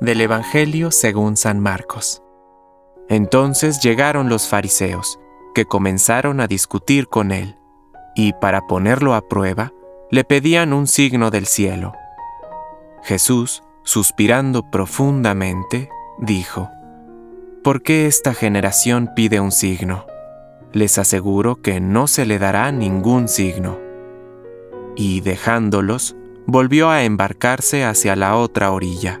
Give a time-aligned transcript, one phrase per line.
[0.00, 2.22] Del Evangelio según San Marcos.
[3.08, 5.18] Entonces llegaron los fariseos,
[5.54, 7.58] que comenzaron a discutir con él,
[8.14, 9.72] y para ponerlo a prueba,
[10.10, 11.92] le pedían un signo del cielo.
[13.02, 16.70] Jesús, suspirando profundamente, dijo,
[17.62, 20.06] ¿Por qué esta generación pide un signo?
[20.72, 23.78] Les aseguro que no se le dará ningún signo.
[24.96, 26.16] Y dejándolos,
[26.46, 29.20] volvió a embarcarse hacia la otra orilla.